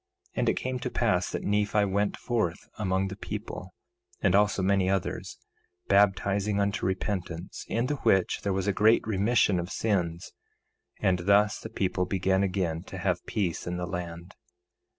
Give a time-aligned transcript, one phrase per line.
[0.29, 3.71] 1:23 And it came to pass that Nephi went forth among the people,
[4.19, 5.37] and also many others,
[5.89, 10.31] baptizing unto repentance, in the which there was a great remission of sins.
[11.01, 14.33] And thus the people began again to have peace in the land.